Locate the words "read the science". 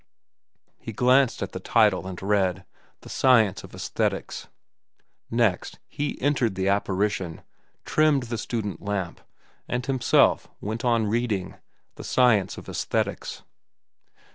2.23-3.63